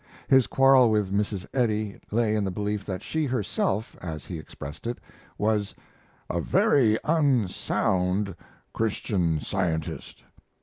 His 0.27 0.47
quarrel 0.47 0.89
with 0.89 1.13
Mrs. 1.13 1.45
Eddy 1.53 1.99
lay 2.09 2.35
in 2.35 2.43
the 2.43 2.49
belief 2.49 2.83
that 2.87 3.03
she 3.03 3.27
herself, 3.27 3.95
as 4.01 4.25
he 4.25 4.39
expressed 4.39 4.87
it, 4.87 4.97
was 5.37 5.75
"a 6.27 6.41
very 6.41 6.97
unsound 7.03 8.35
Christian 8.73 9.39
Scientist." 9.39 10.23